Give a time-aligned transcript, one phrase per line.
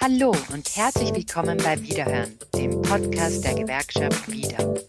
[0.00, 4.80] Hallo und herzlich willkommen bei Wiederhören, dem Podcast der Gewerkschaft Wieder.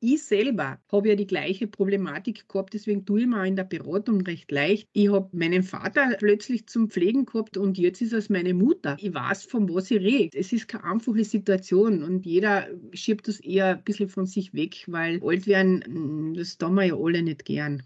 [0.00, 4.20] Ich selber habe ja die gleiche Problematik gehabt, deswegen tue ich mir in der Beratung
[4.20, 4.86] recht leicht.
[4.92, 8.98] Ich habe meinen Vater plötzlich zum Pflegen gehabt und jetzt ist es meine Mutter.
[9.00, 10.36] Ich weiß, von was ich rede.
[10.36, 14.84] Es ist keine einfache Situation und jeder schiebt das eher ein bisschen von sich weg,
[14.88, 17.82] weil alt werden, das tun wir ja alle nicht gern.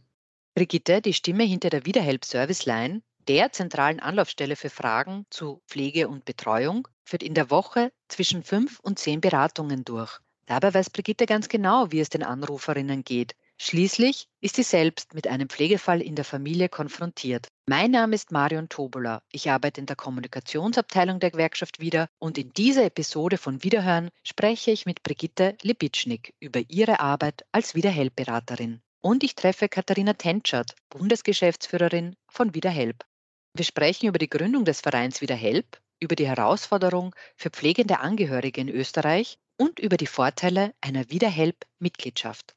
[0.61, 6.07] Brigitte, die Stimme hinter der Wiederhelp Service Line, der zentralen Anlaufstelle für Fragen zu Pflege
[6.07, 10.19] und Betreuung, führt in der Woche zwischen fünf und zehn Beratungen durch.
[10.45, 13.37] Dabei weiß Brigitte ganz genau, wie es den Anruferinnen geht.
[13.57, 17.48] Schließlich ist sie selbst mit einem Pflegefall in der Familie konfrontiert.
[17.65, 19.23] Mein Name ist Marion Tobola.
[19.33, 24.73] Ich arbeite in der Kommunikationsabteilung der Gewerkschaft wieder und in dieser Episode von Wiederhören spreche
[24.73, 28.83] ich mit Brigitte Libitschnik über ihre Arbeit als Wiederhelp-Beraterin.
[29.03, 33.07] Und ich treffe Katharina Tentschert, Bundesgeschäftsführerin von Wiederhelp.
[33.55, 38.69] Wir sprechen über die Gründung des Vereins Wiederhelp, über die Herausforderung für pflegende Angehörige in
[38.69, 42.55] Österreich und über die Vorteile einer Wiederhelp-Mitgliedschaft.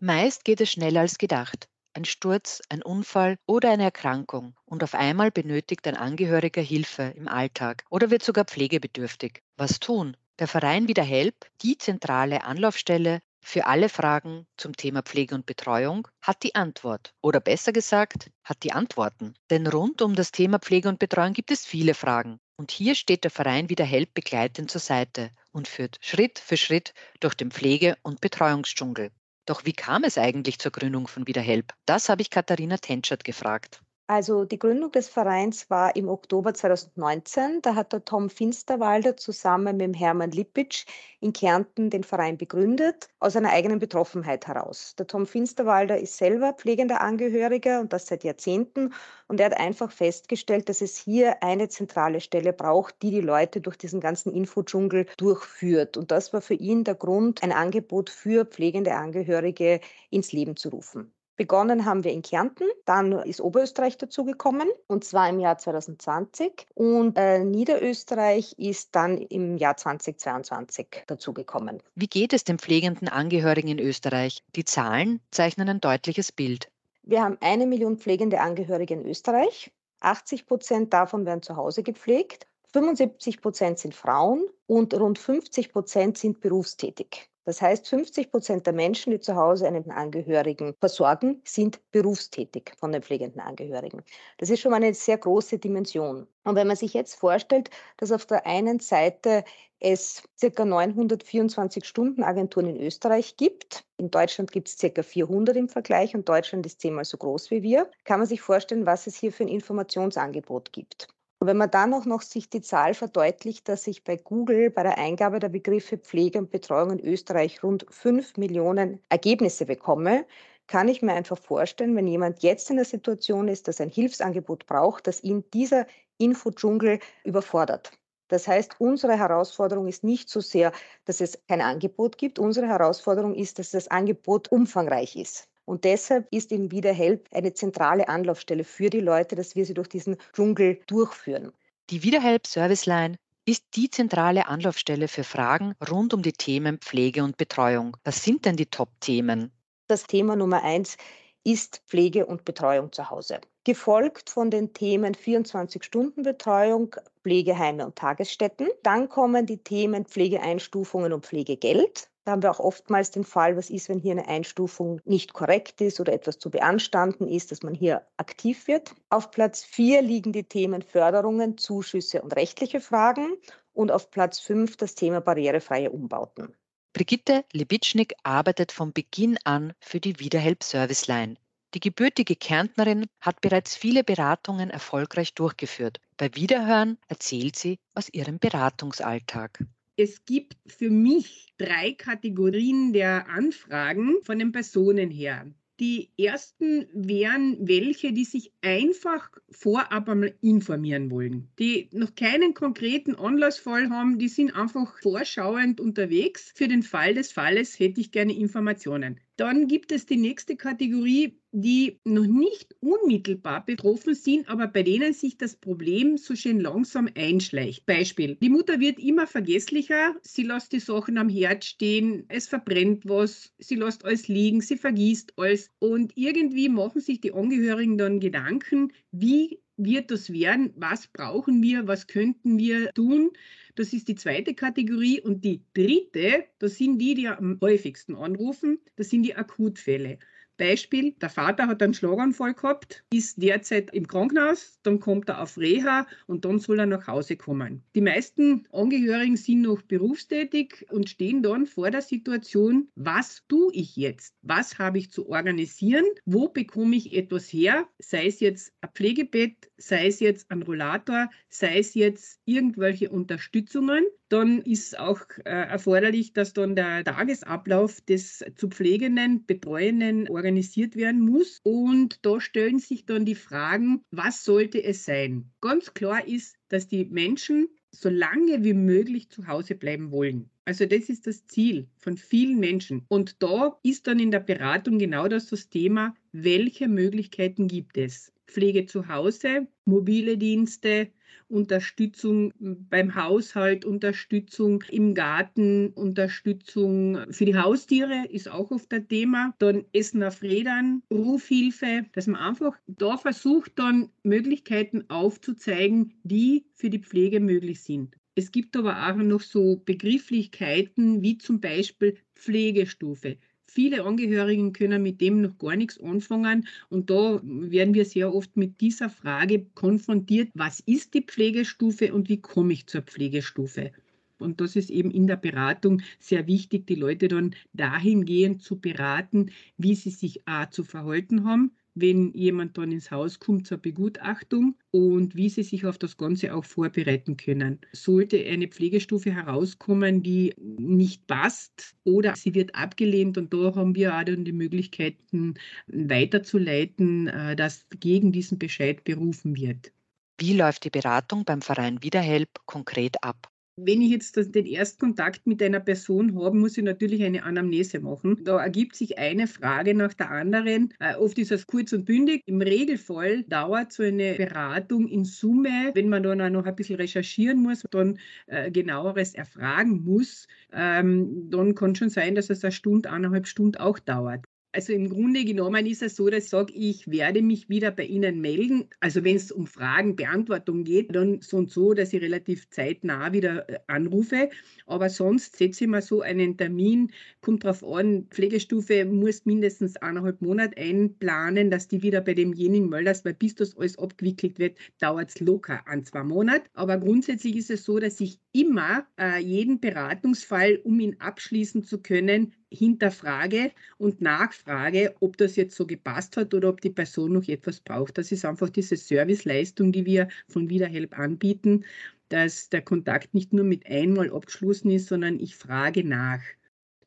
[0.00, 1.68] Meist geht es schneller als gedacht.
[1.92, 7.28] Ein Sturz, ein Unfall oder eine Erkrankung und auf einmal benötigt ein Angehöriger Hilfe im
[7.28, 9.40] Alltag oder wird sogar pflegebedürftig.
[9.56, 10.16] Was tun?
[10.38, 16.44] Der Verein Wiederhelp, die zentrale Anlaufstelle für alle Fragen zum Thema Pflege und Betreuung hat
[16.44, 17.12] die Antwort.
[17.20, 19.34] Oder besser gesagt, hat die Antworten.
[19.50, 22.38] Denn rund um das Thema Pflege und Betreuung gibt es viele Fragen.
[22.56, 26.94] Und hier steht der Verein wieder Help begleitend zur Seite und führt Schritt für Schritt
[27.18, 29.10] durch den Pflege- und Betreuungsdschungel.
[29.44, 31.72] Doch wie kam es eigentlich zur Gründung von Wiederhelp?
[31.84, 33.80] Das habe ich Katharina Tenschert gefragt.
[34.10, 37.60] Also die Gründung des Vereins war im Oktober 2019.
[37.60, 40.86] Da hat der Tom Finsterwalder zusammen mit dem Hermann Lippitsch
[41.20, 44.94] in Kärnten den Verein begründet, aus einer eigenen Betroffenheit heraus.
[44.98, 48.94] Der Tom Finsterwalder ist selber pflegender Angehöriger und das seit Jahrzehnten.
[49.26, 53.60] Und er hat einfach festgestellt, dass es hier eine zentrale Stelle braucht, die die Leute
[53.60, 55.98] durch diesen ganzen Infodschungel durchführt.
[55.98, 60.70] Und das war für ihn der Grund, ein Angebot für pflegende Angehörige ins Leben zu
[60.70, 61.12] rufen.
[61.38, 67.16] Begonnen haben wir in Kärnten, dann ist Oberösterreich dazugekommen und zwar im Jahr 2020 und
[67.16, 71.80] äh, Niederösterreich ist dann im Jahr 2022 dazugekommen.
[71.94, 74.42] Wie geht es den pflegenden Angehörigen in Österreich?
[74.56, 76.72] Die Zahlen zeichnen ein deutliches Bild.
[77.04, 79.70] Wir haben eine Million pflegende Angehörige in Österreich.
[80.00, 82.48] 80 Prozent davon werden zu Hause gepflegt.
[82.72, 87.30] 75 Prozent sind Frauen und rund 50 Prozent sind berufstätig.
[87.48, 92.92] Das heißt, 50 Prozent der Menschen, die zu Hause einen Angehörigen versorgen, sind berufstätig von
[92.92, 94.02] den pflegenden Angehörigen.
[94.36, 96.26] Das ist schon mal eine sehr große Dimension.
[96.44, 99.44] Und wenn man sich jetzt vorstellt, dass auf der einen Seite
[99.80, 100.62] es ca.
[100.62, 103.82] 924 Stunden Agenturen in Österreich gibt.
[103.96, 105.02] In Deutschland gibt es ca.
[105.02, 107.90] 400 im Vergleich und Deutschland ist zehnmal so groß wie wir.
[108.04, 111.08] Kann man sich vorstellen, was es hier für ein Informationsangebot gibt.
[111.40, 114.82] Und wenn man dann auch noch sich die Zahl verdeutlicht, dass ich bei Google bei
[114.82, 120.26] der Eingabe der Begriffe Pflege und Betreuung in Österreich rund 5 Millionen Ergebnisse bekomme,
[120.66, 124.66] kann ich mir einfach vorstellen, wenn jemand jetzt in der Situation ist, dass ein Hilfsangebot
[124.66, 125.86] braucht, dass ihn dieser
[126.18, 127.92] Infodschungel überfordert.
[128.28, 130.72] Das heißt, unsere Herausforderung ist nicht so sehr,
[131.06, 132.38] dass es kein Angebot gibt.
[132.38, 135.47] Unsere Herausforderung ist, dass das Angebot umfangreich ist.
[135.68, 139.74] Und deshalb ist eben wieder Help eine zentrale Anlaufstelle für die Leute, dass wir sie
[139.74, 141.52] durch diesen Dschungel durchführen.
[141.90, 147.22] Die Wiederhelp Service Line ist die zentrale Anlaufstelle für Fragen rund um die Themen Pflege
[147.22, 147.98] und Betreuung.
[148.02, 149.52] Was sind denn die Top-Themen?
[149.88, 150.96] Das Thema Nummer eins
[151.44, 153.38] ist Pflege und Betreuung zu Hause.
[153.64, 158.68] Gefolgt von den Themen 24-Stunden-Betreuung, Pflegeheime und Tagesstätten.
[158.82, 162.08] Dann kommen die Themen Pflegeeinstufungen und Pflegegeld.
[162.28, 165.80] Da haben wir auch oftmals den Fall, was ist, wenn hier eine Einstufung nicht korrekt
[165.80, 168.94] ist oder etwas zu beanstanden ist, dass man hier aktiv wird.
[169.08, 173.38] Auf Platz 4 liegen die Themen Förderungen, Zuschüsse und rechtliche Fragen.
[173.72, 176.54] Und auf Platz 5 das Thema barrierefreie Umbauten.
[176.92, 181.36] Brigitte Lebitschnik arbeitet von Beginn an für die Wiederhelp Service Line.
[181.72, 185.98] Die gebürtige Kärntnerin hat bereits viele Beratungen erfolgreich durchgeführt.
[186.18, 189.64] Bei Wiederhören erzählt sie aus ihrem Beratungsalltag
[189.98, 195.52] es gibt für mich drei Kategorien der Anfragen von den Personen her.
[195.80, 203.16] Die ersten wären welche, die sich einfach vorab einmal informieren wollen, die noch keinen konkreten
[203.16, 206.52] Anlassfall haben, die sind einfach vorschauend unterwegs.
[206.54, 209.20] Für den Fall des Falles hätte ich gerne Informationen.
[209.36, 215.12] Dann gibt es die nächste Kategorie, die noch nicht unmittelbar betroffen sind, aber bei denen
[215.12, 217.86] sich das Problem so schön langsam einschleicht.
[217.86, 218.36] Beispiel.
[218.42, 223.52] Die Mutter wird immer vergesslicher, sie lässt die Sachen am Herd stehen, es verbrennt was,
[223.58, 228.92] sie lässt alles liegen, sie vergisst alles und irgendwie machen sich die Angehörigen dann Gedanken,
[229.10, 233.30] wie wird das werden, was brauchen wir, was könnten wir tun,
[233.78, 235.20] das ist die zweite Kategorie.
[235.20, 240.18] Und die dritte, das sind die, die am häufigsten anrufen, das sind die Akutfälle.
[240.58, 245.56] Beispiel, der Vater hat einen Schlaganfall gehabt, ist derzeit im Krankenhaus, dann kommt er auf
[245.56, 247.82] Reha und dann soll er nach Hause kommen.
[247.94, 253.96] Die meisten Angehörigen sind noch berufstätig und stehen dann vor der Situation, was tue ich
[253.96, 254.34] jetzt?
[254.42, 256.04] Was habe ich zu organisieren?
[256.26, 257.88] Wo bekomme ich etwas her?
[257.98, 264.04] Sei es jetzt ein Pflegebett, sei es jetzt ein Rollator, sei es jetzt irgendwelche Unterstützungen
[264.28, 271.20] dann ist auch äh, erforderlich, dass dann der Tagesablauf des zu Pflegenden, Betreuenden organisiert werden
[271.20, 271.60] muss.
[271.62, 275.50] Und da stellen sich dann die Fragen, was sollte es sein?
[275.60, 280.50] Ganz klar ist, dass die Menschen so lange wie möglich zu Hause bleiben wollen.
[280.68, 283.06] Also das ist das Ziel von vielen Menschen.
[283.08, 288.34] Und da ist dann in der Beratung genau das, das Thema, welche Möglichkeiten gibt es?
[288.46, 291.08] Pflege zu Hause, mobile Dienste,
[291.48, 299.54] Unterstützung beim Haushalt, Unterstützung im Garten, Unterstützung für die Haustiere ist auch oft ein Thema.
[299.58, 306.90] Dann Essen auf Rädern, Rufhilfe, dass man einfach da versucht, dann Möglichkeiten aufzuzeigen, die für
[306.90, 308.18] die Pflege möglich sind.
[308.38, 313.36] Es gibt aber auch noch so Begrifflichkeiten wie zum Beispiel Pflegestufe.
[313.66, 316.68] Viele Angehörigen können mit dem noch gar nichts anfangen.
[316.88, 322.28] Und da werden wir sehr oft mit dieser Frage konfrontiert, was ist die Pflegestufe und
[322.28, 323.90] wie komme ich zur Pflegestufe?
[324.38, 329.50] Und das ist eben in der Beratung sehr wichtig, die Leute dann dahingehend zu beraten,
[329.78, 334.76] wie sie sich A zu verhalten haben, wenn jemand dann ins Haus kommt zur Begutachtung
[334.90, 337.80] und wie sie sich auf das Ganze auch vorbereiten können.
[337.92, 344.16] Sollte eine Pflegestufe herauskommen, die nicht passt oder sie wird abgelehnt und da haben wir
[344.16, 345.54] auch dann die Möglichkeiten
[345.86, 349.92] weiterzuleiten, äh, dass gegen diesen Bescheid berufen wird.
[350.38, 353.50] Wie läuft die Beratung beim Verein Wiederhelp konkret ab?
[353.80, 358.42] Wenn ich jetzt den Erstkontakt mit einer Person habe, muss ich natürlich eine Anamnese machen.
[358.42, 360.92] Da ergibt sich eine Frage nach der anderen.
[360.98, 362.42] Äh, oft ist es kurz und bündig.
[362.46, 366.96] Im Regelfall dauert so eine Beratung in Summe, wenn man dann auch noch ein bisschen
[366.96, 372.72] recherchieren muss, dann äh, genaueres erfragen muss, ähm, dann kann schon sein, dass es eine
[372.72, 374.44] Stunde, eineinhalb Stunden auch dauert.
[374.78, 378.04] Also im Grunde genommen ist es so, dass ich sage, ich werde mich wieder bei
[378.04, 378.84] Ihnen melden.
[379.00, 383.68] Also wenn es um Fragenbeantwortung geht, dann so und so, dass ich relativ zeitnah wieder
[383.68, 384.50] äh, anrufe.
[384.86, 387.10] Aber sonst setze ich mir so einen Termin,
[387.40, 393.24] kommt darauf an, Pflegestufe muss mindestens eineinhalb Monate einplanen, dass die wieder bei demjenigen meldest,
[393.24, 396.70] weil bis das alles abgewickelt wird, dauert es locker an zwei Monate.
[396.74, 402.00] Aber grundsätzlich ist es so, dass ich immer äh, jeden Beratungsfall, um ihn abschließen zu
[402.00, 407.48] können, hinterfrage und nachfrage, ob das jetzt so gepasst hat oder ob die Person noch
[407.48, 408.18] etwas braucht.
[408.18, 411.84] Das ist einfach diese Serviceleistung, die wir von Wiederhelp anbieten,
[412.28, 416.40] dass der Kontakt nicht nur mit einmal abgeschlossen ist, sondern ich frage nach.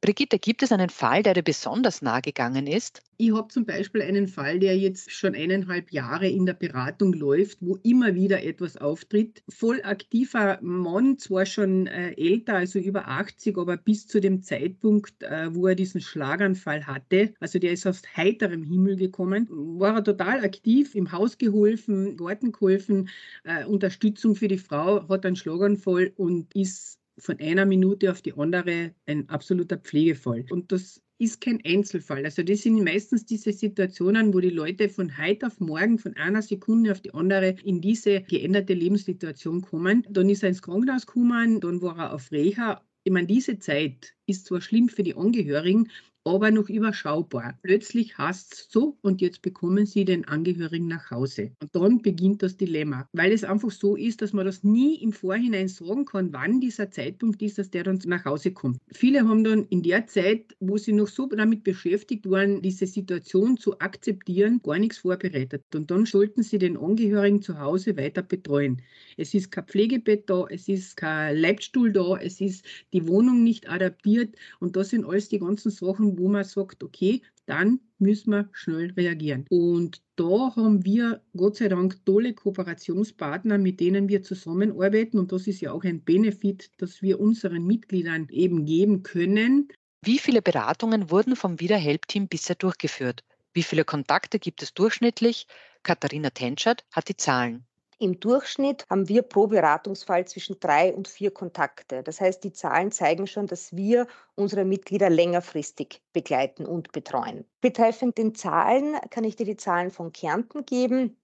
[0.01, 3.03] Brigitte, gibt es einen Fall, der dir besonders nahe gegangen ist?
[3.17, 7.59] Ich habe zum Beispiel einen Fall, der jetzt schon eineinhalb Jahre in der Beratung läuft,
[7.61, 9.43] wo immer wieder etwas auftritt.
[9.47, 15.21] Voll aktiver Mann, zwar schon äh, älter, also über 80, aber bis zu dem Zeitpunkt,
[15.21, 20.03] äh, wo er diesen Schlaganfall hatte, also der ist aus heiterem Himmel gekommen, war er
[20.03, 23.07] total aktiv, im Haus geholfen, Garten geholfen,
[23.43, 28.33] äh, Unterstützung für die Frau, hat einen Schlaganfall und ist von einer Minute auf die
[28.33, 30.45] andere ein absoluter Pflegefall.
[30.49, 32.25] Und das ist kein Einzelfall.
[32.25, 36.41] Also das sind meistens diese Situationen, wo die Leute von heute auf morgen, von einer
[36.41, 40.03] Sekunde auf die andere in diese geänderte Lebenssituation kommen.
[40.09, 42.81] Dann ist er ins Krankenhaus gekommen, dann war er auf Reha.
[43.03, 45.89] Ich meine, diese Zeit ist zwar schlimm für die Angehörigen,
[46.23, 47.57] aber noch überschaubar.
[47.63, 51.51] Plötzlich heißt es so und jetzt bekommen Sie den Angehörigen nach Hause.
[51.61, 55.13] Und dann beginnt das Dilemma, weil es einfach so ist, dass man das nie im
[55.13, 58.79] Vorhinein sagen kann, wann dieser Zeitpunkt ist, dass der dann nach Hause kommt.
[58.91, 63.57] Viele haben dann in der Zeit, wo sie noch so damit beschäftigt waren, diese Situation
[63.57, 65.63] zu akzeptieren, gar nichts vorbereitet.
[65.73, 68.81] Und dann sollten sie den Angehörigen zu Hause weiter betreuen.
[69.17, 73.69] Es ist kein Pflegebett da, es ist kein Leibstuhl da, es ist die Wohnung nicht
[73.69, 78.49] adaptiert und das sind alles die ganzen Sachen, wo man sagt, okay, dann müssen wir
[78.53, 79.45] schnell reagieren.
[79.49, 85.19] Und da haben wir Gott sei Dank tolle Kooperationspartner, mit denen wir zusammenarbeiten.
[85.19, 89.67] Und das ist ja auch ein Benefit, dass wir unseren Mitgliedern eben geben können,
[90.03, 93.23] Wie viele Beratungen wurden vom Wiederhelp-Team bisher durchgeführt?
[93.53, 95.45] Wie viele Kontakte gibt es durchschnittlich?
[95.83, 97.65] Katharina Tenschert hat die Zahlen.
[98.01, 102.01] Im Durchschnitt haben wir pro Beratungsfall zwischen drei und vier Kontakte.
[102.01, 107.45] Das heißt, die Zahlen zeigen schon, dass wir unsere Mitglieder längerfristig begleiten und betreuen.
[107.61, 111.15] Betreffend den Zahlen kann ich dir die Zahlen von Kärnten geben.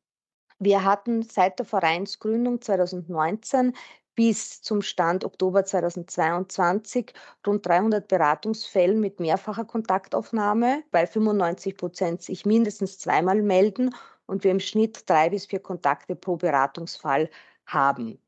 [0.59, 3.73] Wir hatten seit der Vereinsgründung 2019
[4.13, 7.11] bis zum Stand Oktober 2022
[7.47, 13.95] rund 300 Beratungsfällen mit mehrfacher Kontaktaufnahme, weil 95 Prozent sich mindestens zweimal melden
[14.27, 17.29] und wir im Schnitt drei bis vier Kontakte pro Beratungsfall
[17.65, 18.19] haben.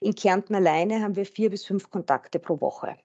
[0.00, 2.96] In Kärnten alleine haben wir vier bis fünf Kontakte pro Woche.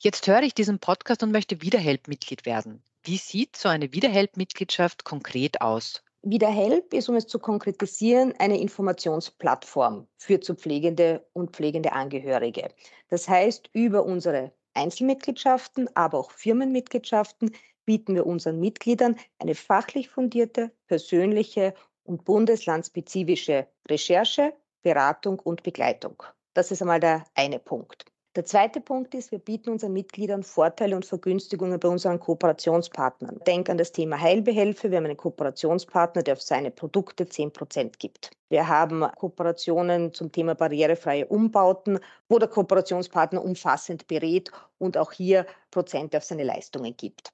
[0.00, 2.82] Jetzt höre ich diesen Podcast und möchte Wiederhelp-Mitglied werden.
[3.04, 6.02] Wie sieht so eine Wiederhelp-Mitgliedschaft konkret aus?
[6.22, 12.70] Wiederhelp ist, um es zu konkretisieren, eine Informationsplattform für zu pflegende und pflegende Angehörige.
[13.08, 20.70] Das heißt, über unsere Einzelmitgliedschaften, aber auch Firmenmitgliedschaften bieten wir unseren Mitgliedern eine fachlich fundierte,
[20.86, 21.74] persönliche
[22.04, 26.22] und bundeslandspezifische Recherche, Beratung und Begleitung.
[26.54, 28.06] Das ist einmal der eine Punkt.
[28.36, 33.40] Der zweite Punkt ist, wir bieten unseren Mitgliedern Vorteile und Vergünstigungen bei unseren Kooperationspartnern.
[33.46, 34.90] Denk an das Thema Heilbehelfe.
[34.90, 38.32] Wir haben einen Kooperationspartner, der auf seine Produkte 10 Prozent gibt.
[38.48, 45.46] Wir haben Kooperationen zum Thema barrierefreie Umbauten, wo der Kooperationspartner umfassend berät und auch hier
[45.70, 47.33] Prozente auf seine Leistungen gibt.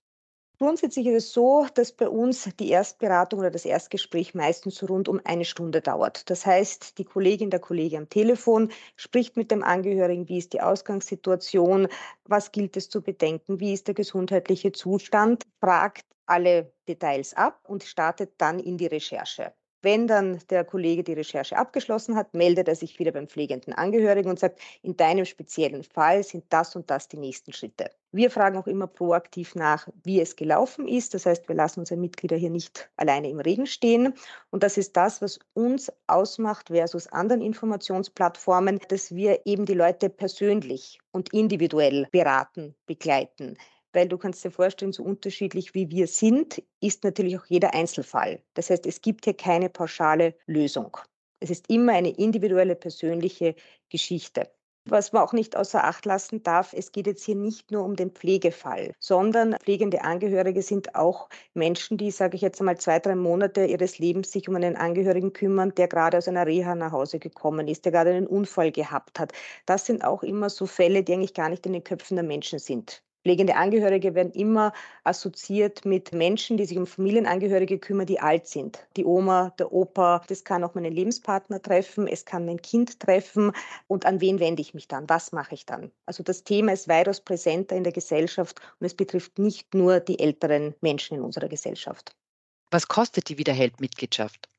[0.63, 5.19] Grundsätzlich ist es so, dass bei uns die Erstberatung oder das Erstgespräch meistens rund um
[5.25, 6.29] eine Stunde dauert.
[6.29, 10.61] Das heißt, die Kollegin, der Kollege am Telefon spricht mit dem Angehörigen, wie ist die
[10.61, 11.89] Ausgangssituation,
[12.25, 17.83] was gilt es zu bedenken, wie ist der gesundheitliche Zustand, fragt alle Details ab und
[17.83, 19.55] startet dann in die Recherche.
[19.83, 24.29] Wenn dann der Kollege die Recherche abgeschlossen hat, meldet er sich wieder beim pflegenden Angehörigen
[24.29, 27.91] und sagt, in deinem speziellen Fall sind das und das die nächsten Schritte.
[28.13, 31.15] Wir fragen auch immer proaktiv nach, wie es gelaufen ist.
[31.15, 34.13] Das heißt, wir lassen unsere Mitglieder hier nicht alleine im Regen stehen.
[34.51, 40.11] Und das ist das, was uns ausmacht versus anderen Informationsplattformen, dass wir eben die Leute
[40.11, 43.57] persönlich und individuell beraten, begleiten
[43.93, 48.43] weil du kannst dir vorstellen, so unterschiedlich wie wir sind, ist natürlich auch jeder Einzelfall.
[48.55, 50.97] Das heißt, es gibt hier keine pauschale Lösung.
[51.41, 53.55] Es ist immer eine individuelle, persönliche
[53.89, 54.51] Geschichte.
[54.87, 57.97] Was man auch nicht außer Acht lassen darf, es geht jetzt hier nicht nur um
[57.97, 63.15] den Pflegefall, sondern pflegende Angehörige sind auch Menschen, die, sage ich jetzt einmal, zwei, drei
[63.15, 67.19] Monate ihres Lebens sich um einen Angehörigen kümmern, der gerade aus einer Reha nach Hause
[67.19, 69.33] gekommen ist, der gerade einen Unfall gehabt hat.
[69.67, 72.59] Das sind auch immer so Fälle, die eigentlich gar nicht in den Köpfen der Menschen
[72.59, 73.03] sind.
[73.23, 74.73] Pflegende Angehörige werden immer
[75.05, 78.87] assoziiert mit Menschen, die sich um Familienangehörige kümmern, die alt sind.
[78.97, 83.53] Die Oma, der Opa, das kann auch meinen Lebenspartner treffen, es kann mein Kind treffen.
[83.89, 85.09] Und an wen wende ich mich dann?
[85.09, 85.91] Was mache ich dann?
[86.07, 90.19] Also das Thema ist weitaus präsenter in der Gesellschaft und es betrifft nicht nur die
[90.19, 92.17] älteren Menschen in unserer Gesellschaft.
[92.71, 94.50] Was kostet die Wiederheld-Mitgliedschaft?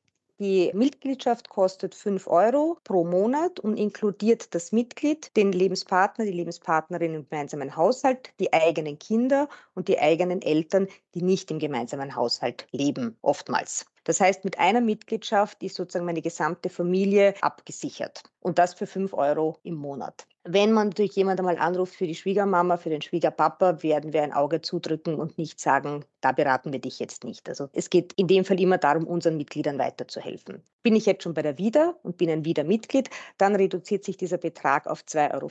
[0.41, 7.13] Die Mitgliedschaft kostet 5 Euro pro Monat und inkludiert das Mitglied, den Lebenspartner, die Lebenspartnerin
[7.13, 12.65] im gemeinsamen Haushalt, die eigenen Kinder und die eigenen Eltern, die nicht im gemeinsamen Haushalt
[12.71, 13.85] leben, oftmals.
[14.03, 19.13] Das heißt, mit einer Mitgliedschaft ist sozusagen meine gesamte Familie abgesichert und das für 5
[19.13, 20.27] Euro im Monat.
[20.43, 24.33] Wenn man natürlich jemand einmal anruft für die Schwiegermama, für den Schwiegerpapa, werden wir ein
[24.33, 27.47] Auge zudrücken und nicht sagen, da beraten wir dich jetzt nicht.
[27.47, 30.63] Also es geht in dem Fall immer darum, unseren Mitgliedern weiterzuhelfen.
[30.83, 34.39] Bin ich jetzt schon bei der Wieder und bin ein Wieder-Mitglied, dann reduziert sich dieser
[34.39, 35.49] Betrag auf 2,50 Euro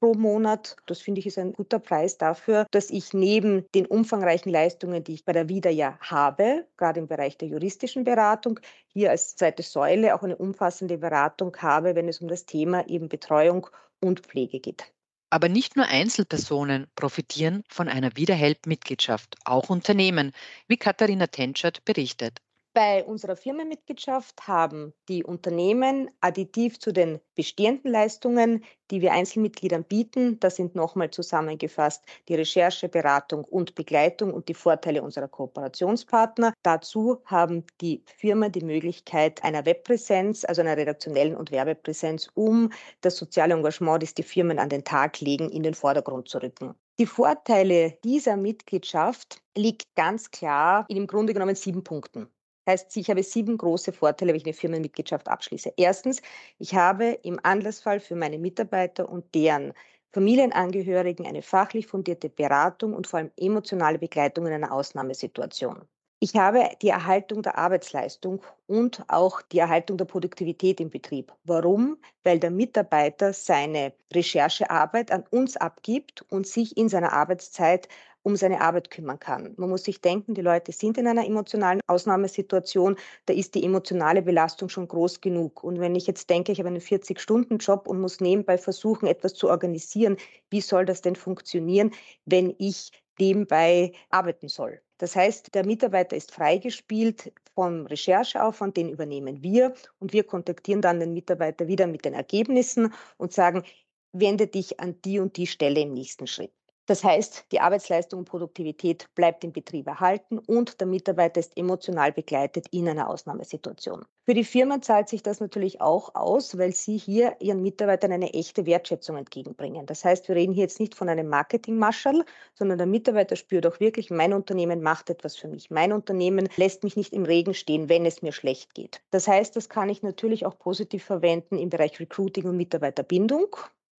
[0.00, 0.76] pro Monat.
[0.86, 5.14] Das finde ich ist ein guter Preis dafür, dass ich neben den umfangreichen Leistungen, die
[5.14, 9.62] ich bei der Wieder ja habe, gerade im Bereich der juristischen Beratung, hier als zweite
[9.62, 13.68] Säule auch eine umfassende Beratung habe, wenn es um das Thema eben Betreuung
[14.00, 14.92] und Pflege geht.
[15.32, 20.32] Aber nicht nur Einzelpersonen profitieren von einer Wiederhelp-Mitgliedschaft, auch Unternehmen,
[20.66, 22.40] wie Katharina Tenschert berichtet.
[22.72, 28.62] Bei unserer Firmenmitgliedschaft haben die Unternehmen additiv zu den bestehenden Leistungen,
[28.92, 34.54] die wir Einzelmitgliedern bieten, das sind nochmal zusammengefasst die Recherche, Beratung und Begleitung und die
[34.54, 36.52] Vorteile unserer Kooperationspartner.
[36.62, 43.16] Dazu haben die Firmen die Möglichkeit einer Webpräsenz, also einer redaktionellen und Werbepräsenz, um das
[43.16, 46.76] soziale Engagement, das die Firmen an den Tag legen, in den Vordergrund zu rücken.
[47.00, 52.28] Die Vorteile dieser Mitgliedschaft liegt ganz klar in im Grunde genommen sieben Punkten.
[52.70, 55.72] Heißt, ich habe sieben große Vorteile, wenn ich eine Firmenmitgliedschaft abschließe.
[55.76, 56.22] Erstens,
[56.58, 59.72] ich habe im Anlassfall für meine Mitarbeiter und deren
[60.12, 65.82] Familienangehörigen eine fachlich fundierte Beratung und vor allem emotionale Begleitung in einer Ausnahmesituation.
[66.22, 71.32] Ich habe die Erhaltung der Arbeitsleistung und auch die Erhaltung der Produktivität im Betrieb.
[71.44, 71.96] Warum?
[72.22, 77.88] Weil der Mitarbeiter seine Recherchearbeit an uns abgibt und sich in seiner Arbeitszeit
[78.22, 79.54] um seine Arbeit kümmern kann.
[79.56, 82.96] Man muss sich denken, die Leute sind in einer emotionalen Ausnahmesituation,
[83.26, 85.64] da ist die emotionale Belastung schon groß genug.
[85.64, 89.48] Und wenn ich jetzt denke, ich habe einen 40-Stunden-Job und muss nebenbei versuchen, etwas zu
[89.48, 90.16] organisieren,
[90.50, 91.92] wie soll das denn funktionieren,
[92.26, 94.80] wenn ich nebenbei arbeiten soll?
[94.98, 101.00] Das heißt, der Mitarbeiter ist freigespielt vom Rechercheaufwand, den übernehmen wir und wir kontaktieren dann
[101.00, 103.64] den Mitarbeiter wieder mit den Ergebnissen und sagen,
[104.12, 106.52] wende dich an die und die Stelle im nächsten Schritt.
[106.90, 112.10] Das heißt, die Arbeitsleistung und Produktivität bleibt im Betrieb erhalten und der Mitarbeiter ist emotional
[112.10, 114.04] begleitet in einer Ausnahmesituation.
[114.24, 118.34] Für die Firma zahlt sich das natürlich auch aus, weil sie hier ihren Mitarbeitern eine
[118.34, 119.86] echte Wertschätzung entgegenbringen.
[119.86, 123.78] Das heißt, wir reden hier jetzt nicht von einem Marketingmaschall, sondern der Mitarbeiter spürt auch
[123.78, 125.70] wirklich, mein Unternehmen macht etwas für mich.
[125.70, 129.00] Mein Unternehmen lässt mich nicht im Regen stehen, wenn es mir schlecht geht.
[129.12, 133.54] Das heißt, das kann ich natürlich auch positiv verwenden im Bereich Recruiting und Mitarbeiterbindung.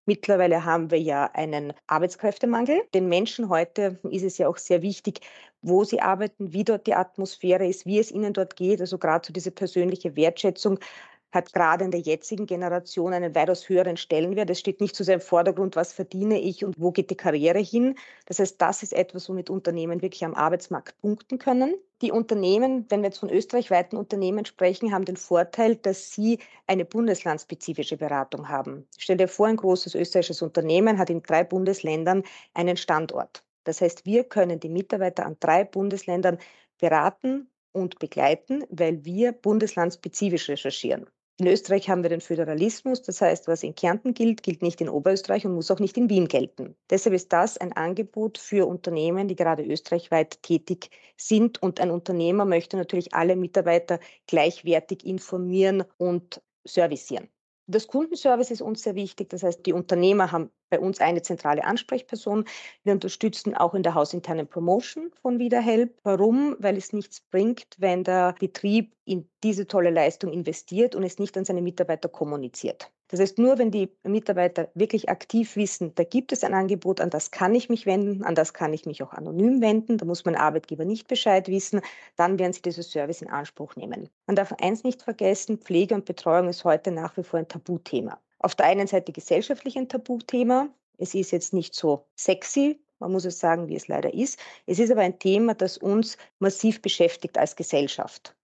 [0.05, 2.81] Mittlerweile haben wir ja einen Arbeitskräftemangel.
[2.93, 5.21] Den Menschen heute ist es ja auch sehr wichtig,
[5.61, 8.81] wo sie arbeiten, wie dort die Atmosphäre ist, wie es ihnen dort geht.
[8.81, 10.79] Also gerade so diese persönliche Wertschätzung
[11.31, 14.49] hat gerade in der jetzigen Generation einen weitaus höheren Stellenwert.
[14.49, 17.59] Es steht nicht so sehr im Vordergrund, was verdiene ich und wo geht die Karriere
[17.59, 17.95] hin.
[18.25, 21.75] Das heißt, das ist etwas, womit Unternehmen wirklich am Arbeitsmarkt punkten können.
[22.01, 26.83] Die Unternehmen, wenn wir jetzt von österreichweiten Unternehmen sprechen, haben den Vorteil, dass sie eine
[26.83, 28.87] bundeslandspezifische Beratung haben.
[28.97, 32.23] Stell dir vor, ein großes österreichisches Unternehmen hat in drei Bundesländern
[32.53, 33.43] einen Standort.
[33.63, 36.39] Das heißt, wir können die Mitarbeiter an drei Bundesländern
[36.79, 41.07] beraten und begleiten, weil wir bundeslandspezifisch recherchieren.
[41.41, 44.89] In Österreich haben wir den Föderalismus, das heißt, was in Kärnten gilt, gilt nicht in
[44.89, 46.75] Oberösterreich und muss auch nicht in Wien gelten.
[46.91, 51.59] Deshalb ist das ein Angebot für Unternehmen, die gerade österreichweit tätig sind.
[51.59, 57.27] Und ein Unternehmer möchte natürlich alle Mitarbeiter gleichwertig informieren und servicieren.
[57.65, 59.29] Das Kundenservice ist uns sehr wichtig.
[59.29, 62.45] Das heißt, die Unternehmer haben bei uns eine zentrale Ansprechperson.
[62.83, 65.93] Wir unterstützen auch in der hausinternen Promotion von Wiederhelp.
[66.03, 66.55] Warum?
[66.57, 71.37] Weil es nichts bringt, wenn der Betrieb in diese tolle Leistung investiert und es nicht
[71.37, 72.91] an seine Mitarbeiter kommuniziert.
[73.09, 77.09] Das heißt, nur wenn die Mitarbeiter wirklich aktiv wissen, da gibt es ein Angebot, an
[77.09, 80.23] das kann ich mich wenden, an das kann ich mich auch anonym wenden, da muss
[80.23, 81.81] mein Arbeitgeber nicht Bescheid wissen,
[82.15, 84.09] dann werden sie dieses Service in Anspruch nehmen.
[84.27, 88.17] Man darf eins nicht vergessen, Pflege und Betreuung ist heute nach wie vor ein Tabuthema.
[88.43, 90.67] Auf der einen Seite gesellschaftlich ein Tabuthema.
[90.97, 94.39] Es ist jetzt nicht so sexy, man muss es sagen, wie es leider ist.
[94.65, 98.35] Es ist aber ein Thema, das uns massiv beschäftigt als Gesellschaft.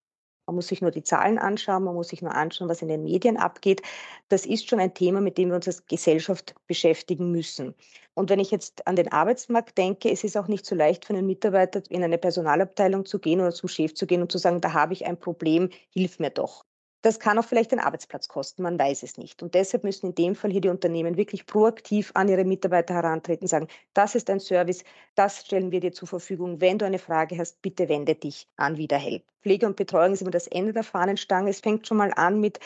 [0.46, 3.02] Man muss sich nur die Zahlen anschauen, man muss sich nur anschauen, was in den
[3.02, 3.82] Medien abgeht.
[4.28, 7.74] Das ist schon ein Thema, mit dem wir uns als Gesellschaft beschäftigen müssen.
[8.14, 11.12] Und wenn ich jetzt an den Arbeitsmarkt denke, es ist auch nicht so leicht für
[11.12, 14.60] einen Mitarbeiter in eine Personalabteilung zu gehen oder zum Chef zu gehen und zu sagen,
[14.60, 16.64] da habe ich ein Problem, hilf mir doch.
[17.02, 19.42] Das kann auch vielleicht den Arbeitsplatz kosten, man weiß es nicht.
[19.42, 23.46] Und deshalb müssen in dem Fall hier die Unternehmen wirklich proaktiv an ihre Mitarbeiter herantreten,
[23.46, 24.82] sagen, das ist ein Service,
[25.14, 26.60] das stellen wir dir zur Verfügung.
[26.60, 29.22] Wenn du eine Frage hast, bitte wende dich an Wiederhelp.
[29.42, 31.50] Pflege und Betreuung ist immer das Ende der Fahnenstange.
[31.50, 32.58] Es fängt schon mal an mit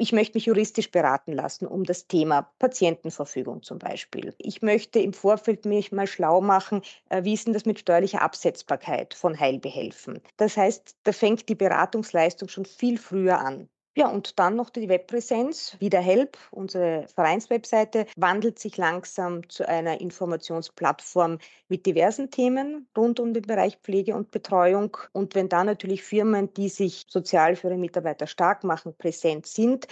[0.00, 4.34] ich möchte mich juristisch beraten lassen um das Thema Patientenverfügung zum Beispiel.
[4.38, 8.22] Ich möchte im Vorfeld mich mal schlau machen, äh, wie ist denn das mit steuerlicher
[8.22, 10.22] Absetzbarkeit von Heilbehelfen.
[10.38, 13.68] Das heißt, da fängt die Beratungsleistung schon viel früher an.
[14.00, 15.76] Ja, und dann noch die Webpräsenz.
[15.78, 21.36] Wieder Help, unsere Vereinswebseite, wandelt sich langsam zu einer Informationsplattform
[21.68, 24.96] mit diversen Themen rund um den Bereich Pflege und Betreuung.
[25.12, 29.86] Und wenn da natürlich Firmen, die sich sozial für ihre Mitarbeiter stark machen, präsent sind,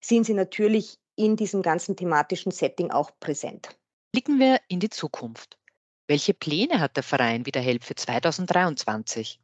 [0.00, 3.76] sind sie natürlich in diesem ganzen thematischen Setting auch präsent.
[4.12, 5.58] Blicken wir in die Zukunft.
[6.06, 9.40] Welche Pläne hat der Verein Wiederhelp für 2023?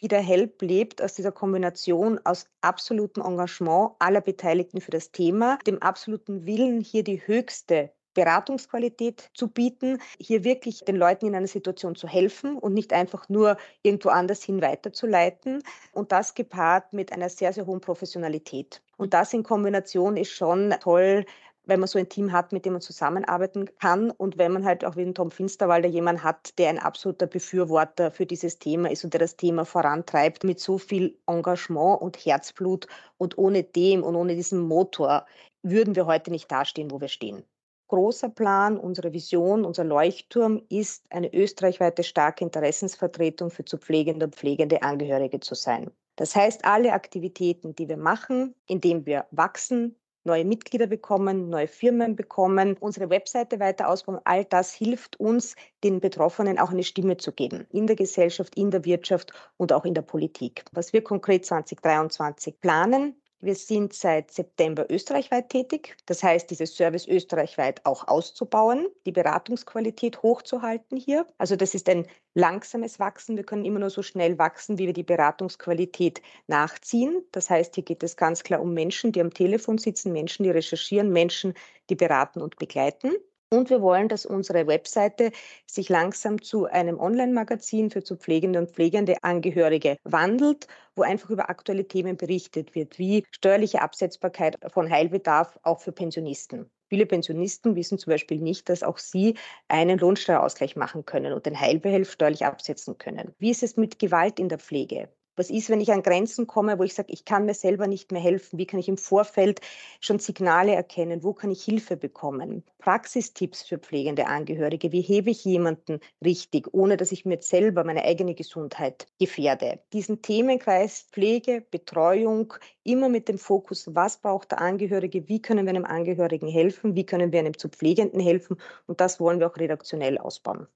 [0.00, 5.80] Wieder Help lebt aus dieser Kombination aus absolutem Engagement aller Beteiligten für das Thema, dem
[5.80, 11.94] absoluten Willen, hier die höchste Beratungsqualität zu bieten, hier wirklich den Leuten in einer Situation
[11.94, 15.62] zu helfen und nicht einfach nur irgendwo anders hin weiterzuleiten.
[15.92, 18.82] Und das gepaart mit einer sehr, sehr hohen Professionalität.
[18.96, 21.26] Und das in Kombination ist schon toll,
[21.66, 24.84] wenn man so ein Team hat, mit dem man zusammenarbeiten kann und wenn man halt
[24.84, 29.04] auch wie den Tom Finsterwalder jemanden hat, der ein absoluter Befürworter für dieses Thema ist
[29.04, 32.86] und der das Thema vorantreibt mit so viel Engagement und Herzblut
[33.18, 35.26] und ohne dem und ohne diesen Motor
[35.62, 37.44] würden wir heute nicht dastehen, wo wir stehen.
[37.88, 44.34] Großer Plan, unsere Vision, unser Leuchtturm ist, eine österreichweite starke Interessensvertretung für zu pflegende und
[44.34, 45.90] pflegende Angehörige zu sein.
[46.16, 49.94] Das heißt, alle Aktivitäten, die wir machen, indem wir wachsen,
[50.26, 54.20] neue Mitglieder bekommen, neue Firmen bekommen, unsere Webseite weiter ausbauen.
[54.24, 57.66] All das hilft uns, den Betroffenen auch eine Stimme zu geben.
[57.70, 60.64] In der Gesellschaft, in der Wirtschaft und auch in der Politik.
[60.72, 65.96] Was wir konkret 2023 planen, Wir sind seit September österreichweit tätig.
[66.06, 71.26] Das heißt, dieses Service österreichweit auch auszubauen, die Beratungsqualität hochzuhalten hier.
[71.36, 73.36] Also das ist ein langsames Wachsen.
[73.36, 77.22] Wir können immer nur so schnell wachsen, wie wir die Beratungsqualität nachziehen.
[77.32, 80.50] Das heißt, hier geht es ganz klar um Menschen, die am Telefon sitzen, Menschen, die
[80.50, 81.52] recherchieren, Menschen,
[81.90, 83.12] die beraten und begleiten.
[83.50, 85.30] Und wir wollen, dass unsere Webseite
[85.66, 91.48] sich langsam zu einem Online-Magazin für zu pflegende und pflegende Angehörige wandelt, wo einfach über
[91.48, 96.68] aktuelle Themen berichtet wird, wie steuerliche Absetzbarkeit von Heilbedarf auch für Pensionisten.
[96.88, 99.36] Viele Pensionisten wissen zum Beispiel nicht, dass auch sie
[99.68, 103.32] einen Lohnsteuerausgleich machen können und den Heilbehelf steuerlich absetzen können.
[103.38, 105.08] Wie ist es mit Gewalt in der Pflege?
[105.36, 108.10] Was ist, wenn ich an Grenzen komme, wo ich sage, ich kann mir selber nicht
[108.10, 108.58] mehr helfen?
[108.58, 109.60] Wie kann ich im Vorfeld
[110.00, 111.22] schon Signale erkennen?
[111.22, 112.64] Wo kann ich Hilfe bekommen?
[112.78, 114.92] Praxistipps für pflegende Angehörige.
[114.92, 119.80] Wie hebe ich jemanden richtig, ohne dass ich mir selber meine eigene Gesundheit gefährde?
[119.92, 125.28] Diesen Themenkreis Pflege, Betreuung, immer mit dem Fokus, was braucht der Angehörige?
[125.28, 126.94] Wie können wir einem Angehörigen helfen?
[126.94, 128.56] Wie können wir einem zu Pflegenden helfen?
[128.86, 130.66] Und das wollen wir auch redaktionell ausbauen.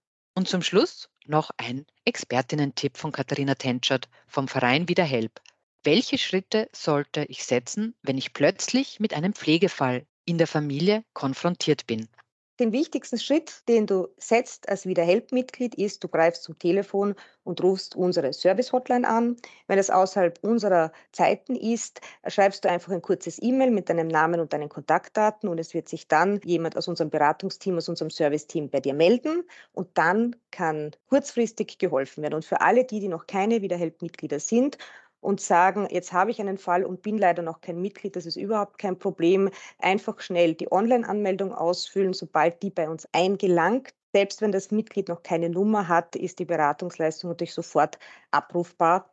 [0.40, 5.38] Und zum Schluss noch ein Expertinnen-Tipp von Katharina Tenschert vom Verein Wiederhelp.
[5.85, 11.87] Welche Schritte sollte ich setzen, wenn ich plötzlich mit einem Pflegefall in der Familie konfrontiert
[11.87, 12.09] bin?
[12.61, 17.96] Den wichtigsten Schritt, den du setzt als Wiederhelp-Mitglied, ist, du greifst zum Telefon und rufst
[17.96, 19.37] unsere Service-Hotline an.
[19.66, 24.40] Wenn es außerhalb unserer Zeiten ist, schreibst du einfach ein kurzes E-Mail mit deinem Namen
[24.40, 28.68] und deinen Kontaktdaten und es wird sich dann jemand aus unserem Beratungsteam, aus unserem Service-Team
[28.68, 29.42] bei dir melden
[29.73, 32.35] und dann kann kurzfristig geholfen werden.
[32.35, 34.77] Und für alle die, die noch keine Wiederhelp-Mitglieder sind,
[35.20, 38.37] und sagen, jetzt habe ich einen Fall und bin leider noch kein Mitglied, das ist
[38.37, 39.50] überhaupt kein Problem.
[39.78, 43.94] Einfach schnell die Online-Anmeldung ausfüllen, sobald die bei uns eingelangt.
[44.12, 47.98] Selbst wenn das Mitglied noch keine Nummer hat, ist die Beratungsleistung natürlich sofort
[48.30, 49.11] abrufbar.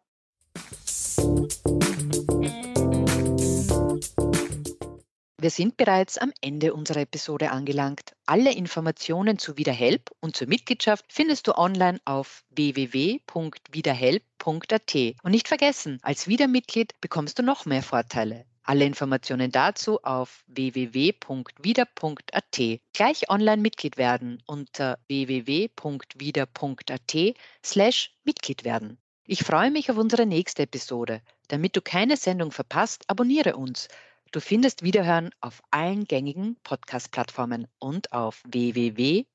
[5.40, 8.16] Wir sind bereits am Ende unserer Episode angelangt.
[8.26, 14.96] Alle Informationen zu Wiederhelp und zur Mitgliedschaft findest du online auf www.wiederhelp.at.
[15.22, 18.46] Und nicht vergessen, als Wiedermitglied bekommst du noch mehr Vorteile.
[18.64, 22.60] Alle Informationen dazu auf www.wieder.at.
[22.94, 27.16] Gleich online Mitglied werden unter www.wieder.at
[27.64, 28.98] slash Mitglied werden.
[29.28, 31.22] Ich freue mich auf unsere nächste Episode.
[31.48, 33.88] Damit du keine Sendung verpasst, abonniere uns.
[34.32, 39.26] Du findest Wiederhören auf allen gängigen Podcast-Plattformen und auf www.wieder.at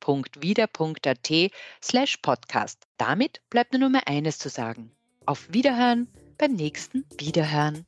[1.82, 2.82] slash podcast.
[2.98, 4.92] Damit bleibt nur mehr eines zu sagen.
[5.24, 7.86] Auf Wiederhören beim nächsten Wiederhören.